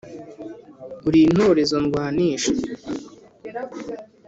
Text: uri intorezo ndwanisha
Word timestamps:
uri 1.07 1.19
intorezo 1.27 1.75
ndwanisha 1.85 2.51